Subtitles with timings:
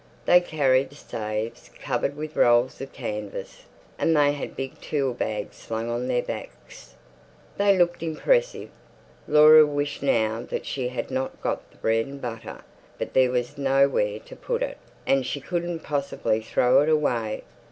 [0.25, 3.65] They carried staves covered with rolls of canvas,
[3.99, 6.95] and they had big tool bags slung on their backs.
[7.57, 8.69] They looked impressive.
[9.27, 12.61] Laura wished now that she had not got the bread and butter,
[12.97, 17.43] but there was nowhere to put it, and she couldn't possibly throw it away.